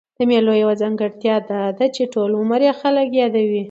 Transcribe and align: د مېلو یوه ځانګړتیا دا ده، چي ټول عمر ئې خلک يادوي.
د 0.17 0.19
مېلو 0.29 0.53
یوه 0.63 0.73
ځانګړتیا 0.81 1.35
دا 1.49 1.61
ده، 1.77 1.85
چي 1.95 2.03
ټول 2.13 2.31
عمر 2.39 2.59
ئې 2.67 2.73
خلک 2.81 3.07
يادوي. 3.21 3.59